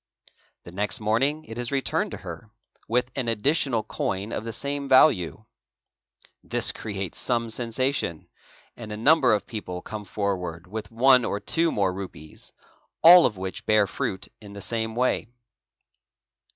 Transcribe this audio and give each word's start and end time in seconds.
The 0.63 0.71
next 0.71 0.99
morning 0.99 1.45
it 1.45 1.59
is 1.59 1.71
returned 1.71 2.09
to 2.09 2.17
her 2.25 2.49
with 2.87 3.11
an 3.15 3.27
additional 3.27 3.83
coin 3.83 4.31
of 4.31 4.43
the 4.45 4.51
same 4.51 4.89
value. 4.89 5.45
This 6.43 6.71
creates 6.71 7.19
some 7.19 7.51
sensation; 7.51 8.27
'and 8.75 8.91
a 8.91 8.97
number 8.97 9.31
of 9.31 9.45
people 9.45 9.83
come 9.83 10.05
forward 10.05 10.65
with 10.65 10.89
one 10.89 11.23
or 11.23 11.39
two 11.39 11.67
or 11.69 11.73
more 11.73 11.93
rupees, 11.93 12.51
all 13.03 13.27
of 13.27 13.37
which 13.37 13.67
bear 13.67 13.85
fruit 13.85 14.27
in 14.41 14.53
the 14.53 14.59
same 14.61 14.95
way. 14.95 15.27